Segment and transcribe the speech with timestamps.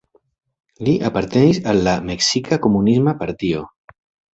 [0.87, 3.67] Li apartenis al la Meksika Komunisma Partio.